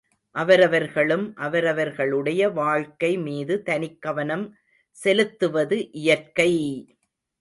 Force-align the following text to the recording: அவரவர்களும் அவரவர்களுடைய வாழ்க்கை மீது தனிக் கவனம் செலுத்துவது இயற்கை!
அவரவர்களும் 0.35 1.35
அவரவர்களுடைய 1.37 2.49
வாழ்க்கை 2.51 3.17
மீது 3.17 3.61
தனிக் 3.61 4.01
கவனம் 4.01 4.45
செலுத்துவது 4.97 5.79
இயற்கை! 5.99 6.51